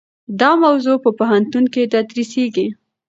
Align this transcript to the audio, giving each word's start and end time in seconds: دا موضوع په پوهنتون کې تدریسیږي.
دا 0.39 0.51
موضوع 0.63 0.97
په 1.03 1.09
پوهنتون 1.19 1.63
کې 1.73 1.91
تدریسیږي. 1.93 2.67